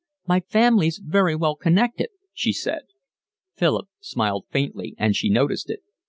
"My 0.27 0.39
family's 0.39 0.97
very 0.97 1.35
well 1.35 1.55
connected," 1.55 2.09
she 2.33 2.53
said. 2.53 2.85
Philip 3.55 3.87
smiled 3.99 4.45
faintly, 4.49 4.95
and 4.97 5.15
she 5.15 5.29
noticed 5.29 5.69
it. 5.69 5.81